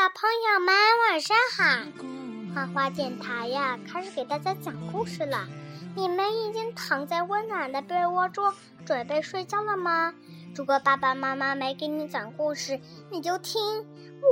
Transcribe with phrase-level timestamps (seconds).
[0.00, 0.74] 小朋友们
[1.10, 5.46] 晚上好，花花电台呀开始给大家讲故事了。
[5.94, 8.50] 你们已经躺在温暖的被窝中
[8.86, 10.14] 准备睡觉了吗？
[10.56, 13.60] 如果爸爸妈妈没给你讲故事，你就听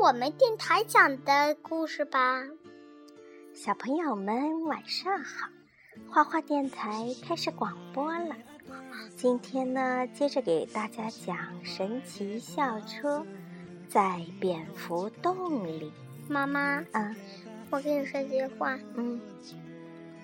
[0.02, 2.44] 我们电台讲的故事吧。
[3.52, 5.48] 小朋友们晚上好，
[6.08, 8.34] 花花电台开始广播了。
[9.18, 13.26] 今天呢，接着给大家讲神奇校车。
[13.88, 15.92] 在蝙蝠洞里，
[16.28, 17.16] 妈妈，嗯，
[17.70, 19.18] 我跟你说句话，嗯，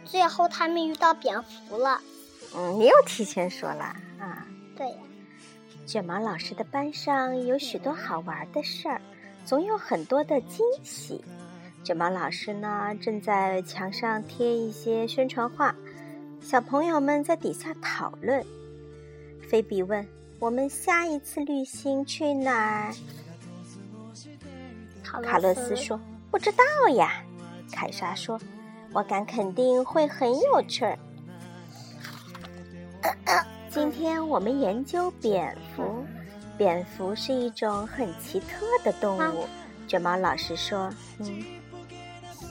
[0.05, 2.01] 最后他们遇到蝙蝠了，
[2.55, 3.85] 嗯，你又提前说了
[4.19, 4.47] 啊？
[4.77, 4.97] 对呀。
[5.87, 9.01] 卷毛老师的班上有许多好玩的事儿，
[9.45, 11.25] 总有很多的惊喜。
[11.83, 15.75] 卷毛老师呢，正在墙上贴一些宣传画，
[16.41, 18.45] 小朋友们在底下讨论。
[19.49, 20.07] 菲比问
[20.41, 22.95] ：“我们下一次旅行去哪儿？”
[25.23, 25.99] 卡洛斯说
[26.31, 27.23] ：“不知道呀。”
[27.73, 28.39] 凯莎说
[28.93, 30.99] ：“我敢肯定会很有趣儿。”
[33.71, 36.05] 今天我们研究蝙蝠。
[36.57, 39.45] 蝙蝠是一种很奇特的动物。
[39.89, 41.45] 卷毛老师说：“嗯，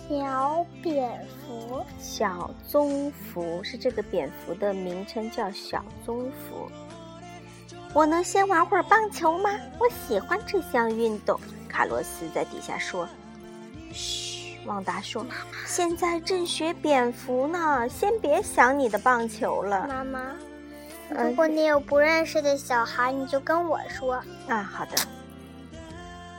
[0.09, 6.69] 小蝙蝠，小棕蝠是这个蝙蝠的名称，叫小棕蝠。”
[7.95, 9.51] 我能先玩会儿棒球吗？
[9.79, 11.39] 我喜欢这项运动。
[11.73, 13.09] 卡洛斯在底下说
[13.91, 15.25] ：“嘘。”旺达说
[15.65, 20.35] ：“现在正学蝙蝠呢，先别想你的棒球了。”妈妈，
[21.09, 24.23] 如果你有不认识的小孩，你就跟我说。
[24.47, 24.91] 啊，好的。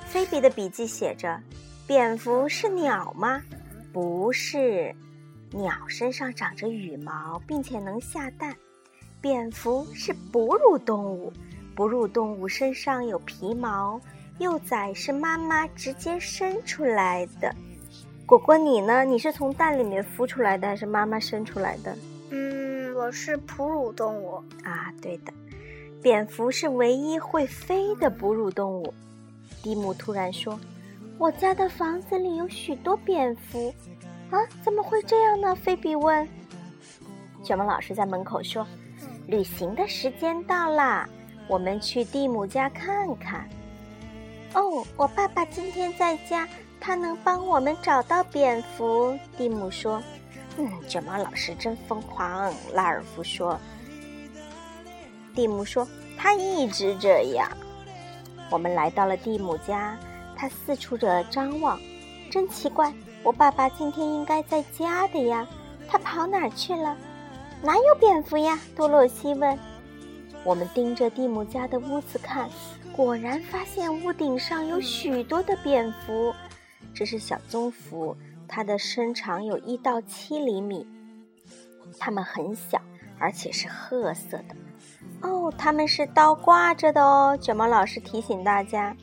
[0.07, 1.39] 菲比的笔记写着
[1.87, 3.43] ：“蝙蝠是鸟吗？
[3.93, 4.95] 不是，
[5.51, 8.57] 鸟身上长着羽毛，并且能下蛋。
[9.21, 11.31] 蝙蝠是哺乳动物，
[11.77, 14.01] 哺乳动物身上有皮毛。”
[14.39, 17.55] 幼崽是妈妈直接生出来的，
[18.27, 19.05] 果果你呢？
[19.05, 21.97] 你是从蛋里面孵出来的，还是妈妈生出来的？
[22.31, 25.33] 嗯，我是哺乳动物啊，对的。
[26.03, 28.93] 蝙蝠是唯一会飞的哺乳动物。
[29.63, 30.59] 蒂姆突然说
[31.17, 33.73] ：“我家的房子里有许多蝙蝠。”
[34.31, 35.55] 啊，怎么会这样呢？
[35.55, 36.29] 菲比问。
[37.45, 38.67] 卷毛老师在门口说
[39.29, 41.09] ：“旅行的时间到啦，
[41.47, 43.49] 我们去蒂姆家看看。”
[44.55, 46.49] 哦，我爸爸今天在家，
[46.81, 49.19] 他能帮我们找到蝙蝠。
[49.37, 50.01] 蒂姆说
[50.57, 53.59] ：“嗯，卷毛老师真疯狂。”拉尔夫说
[55.35, 57.51] ：“蒂姆说他一直这样。”
[58.49, 59.99] 我们来到了蒂姆家，
[60.37, 61.81] 他四处着张望，
[62.31, 62.95] 真奇怪，
[63.25, 65.45] 我爸爸今天应该在家的呀，
[65.89, 66.97] 他跑哪儿去了？
[67.61, 68.57] 哪有蝙蝠呀？
[68.77, 69.59] 多洛西问。
[70.45, 72.49] 我们盯着蒂姆家的屋子看。
[72.97, 76.33] 果然发现屋顶上有许多的蝙蝠，
[76.95, 78.17] 这是小棕蝠，
[78.47, 80.87] 它的身长有一到七厘米，
[81.99, 82.81] 它们很小，
[83.19, 84.55] 而且是褐色的。
[85.23, 87.37] 哦，它们是倒挂着的哦。
[87.41, 88.97] 卷毛老师提醒大家，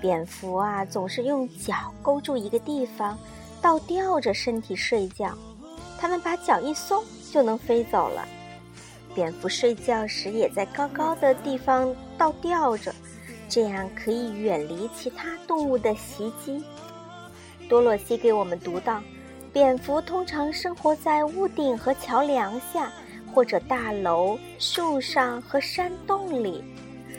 [0.00, 3.18] 蝙蝠啊总是用脚勾住一个地方，
[3.60, 5.36] 倒吊着身体睡觉，
[5.98, 8.26] 它们把脚一松就能飞走了。
[9.14, 12.94] 蝙蝠睡觉时也在高高的地方倒吊着。
[13.50, 16.64] 这样可以远离其他动物的袭击。
[17.68, 19.02] 多洛西给我们读到，
[19.52, 22.90] 蝙蝠通常生活在屋顶和桥梁下，
[23.34, 26.64] 或者大楼、树上和山洞里。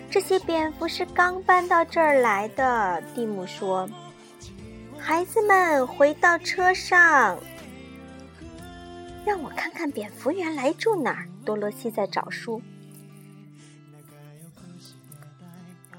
[0.09, 3.01] 这些蝙蝠是刚搬到这儿来的。
[3.13, 3.87] 蒂姆说
[4.99, 7.37] ：“孩子们，回到车上，
[9.25, 12.61] 让我看看蝙蝠原来住哪儿。”多洛西在找书。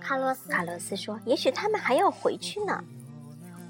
[0.03, 2.85] 卡洛斯，卡洛斯说：“也许他们还要回去呢。”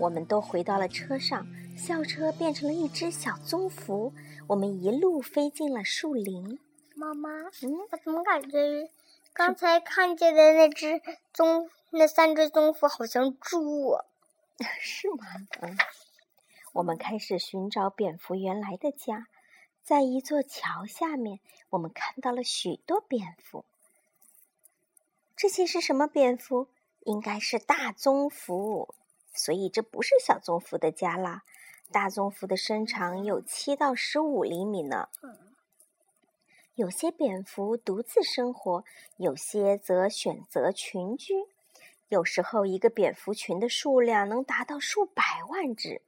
[0.00, 4.12] 我们都回到了车上，校车变成了一只小棕蝠。
[4.48, 6.58] 我们一路飞进了树林。
[6.94, 7.28] 妈妈，
[7.62, 8.88] 嗯，我怎么感觉
[9.34, 11.00] 刚才看见的那只
[11.32, 13.96] 棕、那三只棕蝠好像猪？
[14.80, 15.24] 是吗？
[15.60, 15.76] 嗯。
[16.72, 19.26] 我们开始寻找蝙蝠原来的家，
[19.82, 23.66] 在一座桥下面，我们看到了许多蝙蝠。
[25.42, 26.68] 这些是什么蝙蝠？
[27.00, 28.94] 应该是大棕蝠，
[29.34, 31.42] 所以这不是小棕蝠的家啦。
[31.90, 35.08] 大棕蝠的身长有七到十五厘米呢。
[36.76, 38.84] 有些蝙蝠独自生活，
[39.16, 41.34] 有些则选择群居。
[42.08, 46.02] 有时候，一个蝙蝠群的数量能达到数百万只。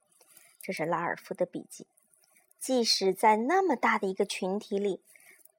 [0.62, 1.88] 这是拉尔夫的笔记。
[2.60, 5.00] 即使在那么大的一个群体里。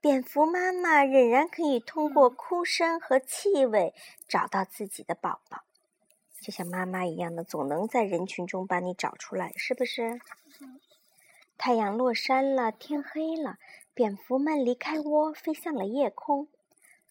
[0.06, 3.96] 蝙蝠妈妈仍然可以通过哭声和气味
[4.28, 5.63] 找到自己的宝宝。
[6.40, 10.22] 就像妈妈一样的，总能在人群中把你找出来，是不是？
[11.57, 13.57] 太阳落山了，天黑了，
[13.96, 16.50] 蝙蝠们离开窝，飞向了夜空。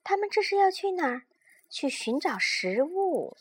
[0.04, 1.22] 他们这是要去哪儿？
[1.68, 3.36] 去寻找食物。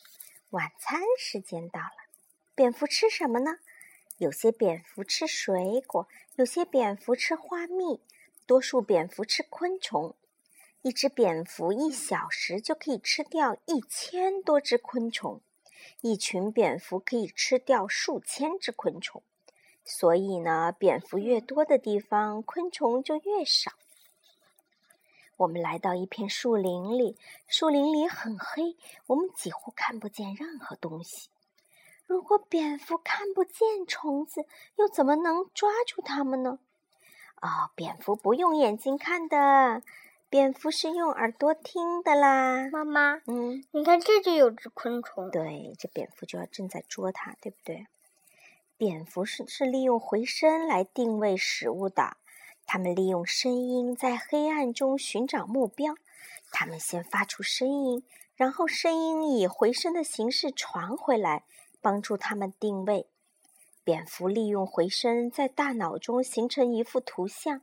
[0.50, 2.10] 晚餐时间到了，
[2.56, 3.60] 蝙蝠吃什么呢？
[4.18, 6.08] 有些蝙蝠吃水果，
[6.38, 8.02] 有些蝙蝠吃花蜜，
[8.46, 10.16] 多数蝙蝠吃昆虫。
[10.82, 15.42] 一只蝙蝠一小时就可以吃掉一千多只昆虫，
[16.02, 19.24] 一群蝙蝠可以吃掉数千只昆虫。
[19.86, 23.72] 所以呢，蝙蝠越多的地方，昆虫就越少。
[25.38, 27.18] 我们来到一片树林里，
[27.48, 28.76] 树林里很黑，
[29.08, 31.30] 我们几乎看不见任何东西。
[32.06, 36.60] 如果蝙蝠看不见虫子，又怎么能抓住它们呢？
[37.44, 39.82] 哦，蝙蝠不用眼睛看的，
[40.30, 42.70] 蝙蝠是用耳朵听的啦。
[42.72, 45.30] 妈妈，嗯，你看这就有只昆虫。
[45.30, 47.86] 对，这蝙蝠就要正在捉它，对不对？
[48.78, 52.16] 蝙蝠是是利用回声来定位食物的。
[52.66, 55.96] 它们利用声音在黑暗中寻找目标。
[56.50, 58.06] 它们先发出声音，
[58.38, 61.44] 然后声音以回声的形式传回来，
[61.82, 63.06] 帮助它们定位。
[63.84, 67.62] 蝙蝠利用回声在大脑中形成一幅图像，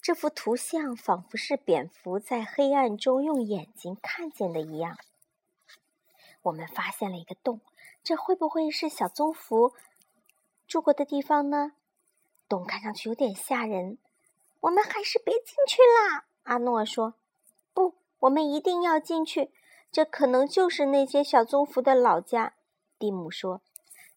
[0.00, 4.96] 这幅图像仿佛是蝙蝠在黑暗中用眼睛看见的一样。
[6.42, 7.60] 我们发现了一个洞，
[8.04, 9.74] 这会不会是小棕蝠
[10.68, 11.72] 住过的地方呢？
[12.48, 13.98] 洞看上去有点吓人。
[14.60, 17.14] 我们还是别进去啦，阿诺说。
[17.74, 19.50] “不，我们一定要进去。
[19.90, 22.54] 这可能就是那些小棕蝠的老家。”
[23.00, 23.60] 蒂姆说。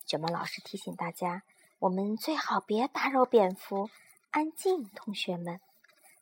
[0.05, 1.43] 卷毛老师提醒大家
[1.79, 3.89] ：“我们最好别打扰蝙蝠，
[4.31, 5.59] 安静，同学们。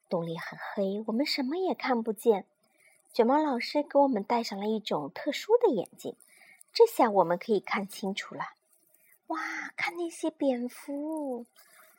[0.09, 2.45] 洞里很黑，我们什么也看不见。”
[3.13, 6.15] 卷毛老师给我们戴上了一种特殊的眼镜，
[6.71, 8.53] 这下我们可以看清楚了。
[9.27, 9.39] 哇，
[9.75, 11.45] 看那些蝙蝠！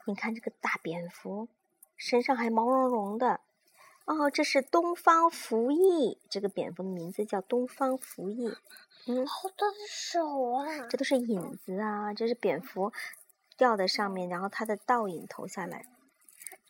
[0.07, 1.49] 你看这个大蝙蝠。
[1.97, 3.41] 身上还毛茸茸的，
[4.05, 6.19] 哦，这是东方蝠翼。
[6.29, 8.53] 这个蝙蝠的名字叫东方蝠翼。
[9.07, 10.87] 嗯，好多的手啊！
[10.89, 12.93] 这都是影子啊，这是蝙蝠
[13.57, 15.87] 掉在上面，然后它的倒影投下来。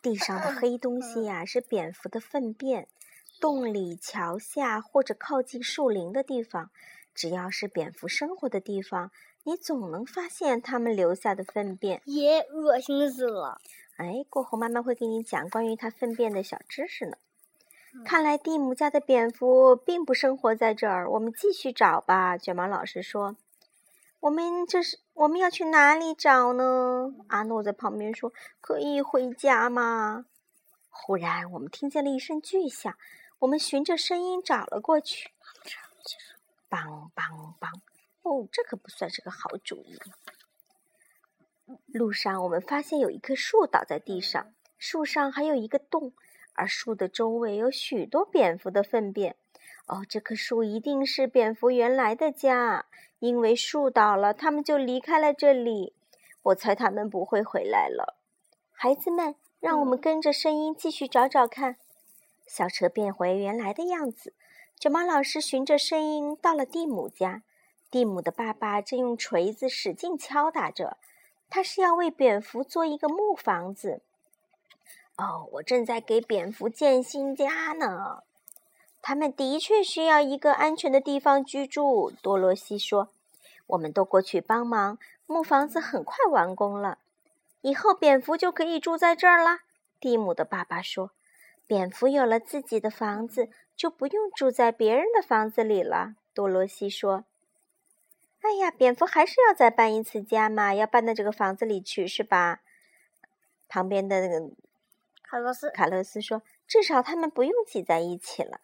[0.01, 2.87] 地上的黑东西呀，是蝙蝠的粪便。
[3.39, 6.69] 洞里、桥下或者靠近树林的地方，
[7.13, 9.11] 只要是蝙蝠生活的地方，
[9.43, 12.01] 你总能发现它们留下的粪便。
[12.05, 13.59] 也恶心死了。
[13.97, 17.17] 哎，过后妈妈会给你讲关于它粪便的小知识呢。
[18.05, 22.37] 看来蒂姆家的蝙蝠并不生活在这儿，我们继续找吧。
[22.37, 23.37] 卷毛老师说
[24.19, 30.25] ：“我们这是我们要去哪里找呢？”阿诺在旁边说：“可以回家吗？”
[30.89, 32.95] 忽然，我们听见了一声巨响，
[33.39, 35.31] 我们循着声音找了过去。
[36.69, 37.67] 梆梆梆！
[38.23, 39.99] 哦，这可不算是个好主意。
[41.85, 46.13] 路上，我们发现有一棵树倒在地上，树上还有一个洞，
[46.53, 49.35] 而树的周围有许多蝙蝠的粪便。
[49.85, 52.85] 哦，这棵树一定是蝙蝠原来的家，
[53.19, 55.93] 因为树倒了，它们就离开了这里。
[56.43, 58.17] 我猜它们不会回来了。
[58.71, 61.77] 孩子们，让我们跟着声音继续找找看。
[62.45, 64.33] 小车变回原来的样子，
[64.79, 67.43] 卷毛老师循着声音到了蒂姆家。
[67.89, 70.97] 蒂姆的爸爸正用锤子使劲敲打着。
[71.49, 74.01] 他是要为蝙蝠做一个木房子。
[75.17, 78.23] 哦，我正在给蝙蝠建新家呢。
[79.01, 82.11] 他们的确需要一个安全的地方居住。
[82.21, 83.09] 多罗西说
[83.67, 84.97] ：“我们都过去帮忙。
[85.27, 86.97] 木房子很快完工了，
[87.61, 89.59] 以后蝙蝠就可以住在这儿了。”
[89.99, 91.11] 蒂姆的爸爸说
[91.67, 97.25] ：“蝙蝠有了自己的房子，就不用住在别人的房子里了。”多罗西说。
[98.41, 102.61] 哎呀，蝙蝠还是要再搬一次家嘛，要搬到这个房子里去，是吧？
[103.69, 104.49] 旁边的那个
[105.33, 108.61] 卡洛斯卡洛斯说：“至少他们不用挤在一起了。”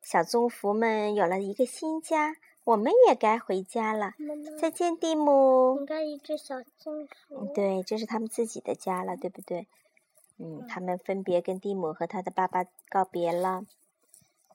[0.00, 4.14] 小棕蝠们有了一个新家，我们也该回家了。
[4.58, 5.76] 再见，蒂姆。
[5.78, 7.52] 应该一只小棕蝠。
[7.54, 9.66] 对，这是他们自己的家了，对不对？
[10.38, 13.66] 嗯，他们分别跟蒂姆和他的爸爸告别了。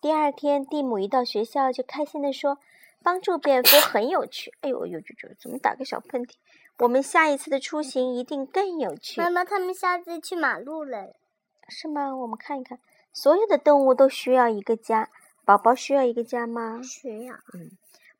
[0.01, 2.57] 第二天，蒂姆一到学校就开心地说。
[3.03, 4.51] 帮助蝙蝠很有趣。
[4.61, 5.35] 哎呦呦呦呦！
[5.39, 6.31] 怎么打个小喷嚏？
[6.79, 9.21] 我们下一次的出行一定更有趣。
[9.21, 11.13] 妈妈，他们下次去马路了。
[11.67, 12.15] 是吗？
[12.15, 12.79] 我们看一看。
[13.13, 15.09] 所有的动物都需要一个家。
[15.45, 16.81] 宝宝需要一个家吗？
[16.83, 17.35] 需要。
[17.53, 17.71] 嗯，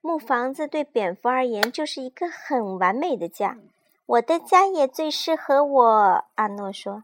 [0.02, 3.58] 木房子对蝙蝠而言就是一个很完美的家。
[4.06, 6.25] 我的家也最适合我。
[6.36, 7.04] 阿诺说。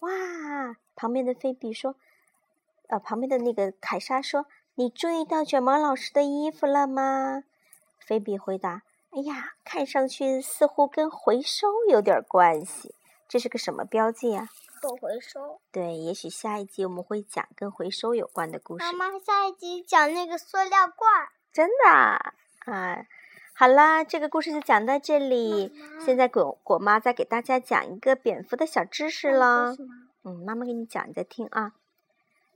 [0.00, 0.10] 哇！
[0.94, 1.94] 旁边的菲比说。
[2.88, 4.46] 呃，旁边的那个凯莎说。
[4.74, 7.42] 你注意到卷毛老师的衣服了吗？
[7.98, 12.94] 菲比回答：“哎呀，看上去似乎跟回收有点关系。
[13.28, 14.48] 这是个什么标记啊？”
[14.80, 15.60] 可回收。
[15.72, 18.84] 对，也许下一集我们会讲跟回收有关的故事。
[18.84, 21.28] 妈妈，下一集讲那个塑料罐儿。
[21.52, 22.34] 真的啊！
[22.66, 23.06] 啊，
[23.54, 25.72] 好啦，这个故事就讲到这里。
[26.04, 29.74] 现在果果妈再给大家讲一个蝙蝠的小知识了。
[30.22, 31.72] 嗯，妈妈给你讲，你再听啊。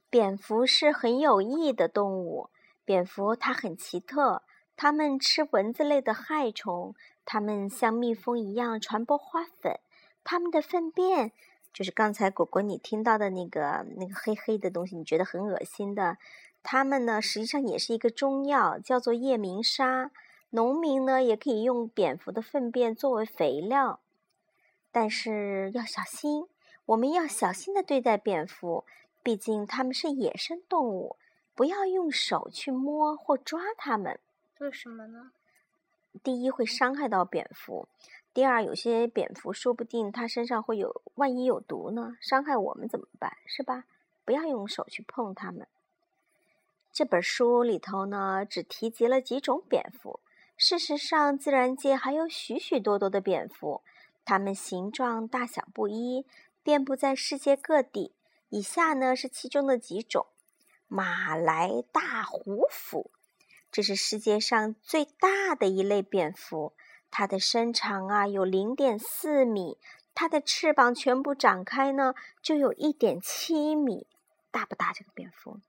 [0.08, 2.50] 蝙蝠是很有益的动物。
[2.84, 4.42] 蝙蝠它很奇特，
[4.76, 9.80] 它们吃蚊子类的害虫，它们像蜜蜂一样传播花粉，
[10.24, 11.32] 它们的粪便
[11.72, 16.18] 就是刚才果果你听到的那个那个黑黑的东西，你觉得很恶心的。
[16.62, 20.10] 它们呢，实际上也是一个中药，叫做夜明砂。
[20.50, 24.00] 农民呢，也可以用蝙蝠的粪便作为肥料，
[24.90, 26.46] 但是要小心，
[26.84, 28.84] 我们要小心的对待蝙蝠。
[29.22, 31.16] 毕竟它们是野生动物，
[31.54, 34.20] 不要用手去摸或抓它们。
[34.58, 35.32] 为什么呢？
[36.22, 37.88] 第一会伤害到蝙蝠，
[38.34, 42.16] 第二有些蝙蝠说不定它身上会有，万一有毒呢？
[42.20, 43.36] 伤害我们怎么办？
[43.46, 43.84] 是吧？
[44.24, 45.66] 不要用手去碰它们。
[46.92, 50.20] 这本书里头呢，只提及了几种蝙蝠。
[50.56, 53.82] 事实上，自然界还有许许多多的蝙蝠，
[54.24, 56.24] 它们形状大小不一，
[56.62, 58.14] 遍布在世界各地。
[58.48, 60.26] 以下呢是其中的几种：
[60.88, 63.10] 马来大虎蝠，
[63.70, 66.74] 这是世界上最大的一类蝙蝠，
[67.12, 69.78] 它的身长啊有零点四米，
[70.14, 74.08] 它的翅膀全部展开呢就有一点七米，
[74.50, 74.92] 大不大？
[74.92, 75.60] 这个蝙蝠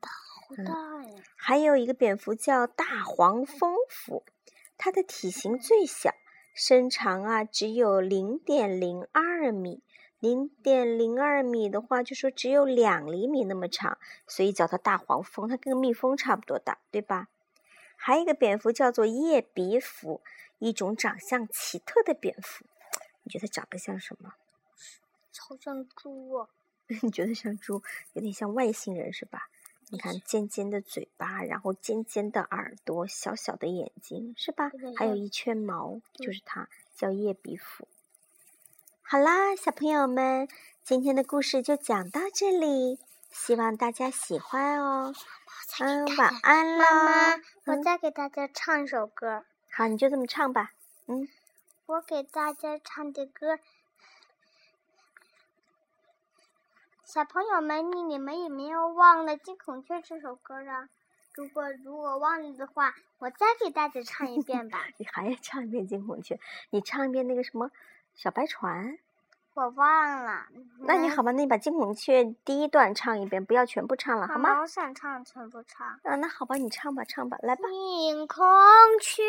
[0.00, 1.22] 大好大呀！
[1.36, 4.24] 还有一个蝙蝠叫大黄蜂蝠，
[4.78, 6.14] 它的体型最小，
[6.54, 9.82] 身长啊只有零点零二米。
[10.20, 15.48] 零点零二米的话，就说只有两厘米那么长，所以叫它大黄蜂。
[15.48, 17.26] 它跟蜜蜂差不多大，对吧？
[17.96, 20.22] 还有一个蝙蝠叫做叶鼻蝠，
[20.68, 22.64] 一种长相奇特的蝙蝠。
[23.24, 24.34] 你觉得长得像什么？
[25.32, 26.48] 超像猪啊！
[27.02, 29.48] 你觉得像猪，有点像外星人是吧？
[29.90, 34.70] 你看尖尖的嘴巴，然后尖尖的耳朵，小小的眼睛，是吧？
[34.96, 37.88] 还有一圈毛，就是它，叫叶鼻蝠。
[39.02, 40.48] 好啦，小朋友们，
[40.82, 42.98] 今天的故事就讲到这里，
[43.30, 45.12] 希望大家喜欢哦。
[45.80, 46.84] 嗯，晚安啦。
[47.04, 49.44] 妈妈，我再给大家唱一首歌。
[49.74, 50.72] 好，你就这么唱吧。
[51.06, 51.26] 嗯，
[51.86, 53.58] 我给大家唱的歌，
[57.04, 60.90] 小朋友们，你你们有没有忘了《金孔雀》这首歌啊？
[61.32, 64.86] 如果如果忘了的话，我再给大家唱一遍吧。
[64.98, 66.34] 你还要唱一遍《金孔雀》？
[66.68, 67.70] 你唱一遍那个什么？
[68.14, 68.98] 小白船，
[69.54, 70.46] 我忘了。
[70.80, 74.54] 那你好吧，那你把《金孔雀》第一段唱一遍，不要全部唱了，好吗？
[74.56, 75.86] 好想唱全部唱。
[76.04, 77.68] 啊，那好吧，你唱吧，唱吧，来吧。
[77.68, 78.46] 金孔
[79.02, 79.22] 雀，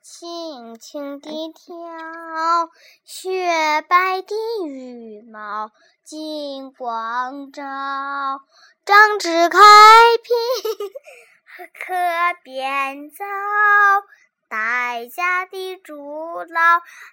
[0.00, 1.74] 轻轻地跳，
[3.04, 5.72] 雪白的羽毛
[6.04, 7.62] 金光照，
[8.84, 9.58] 张枝开
[10.22, 10.88] 屏，
[11.56, 13.24] 河边草。
[14.52, 16.60] 傣家的竹楼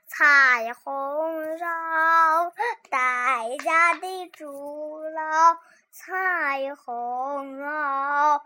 [0.05, 2.51] 彩虹绕，
[2.91, 5.57] 傣家的竹楼
[5.89, 8.43] 彩虹绕。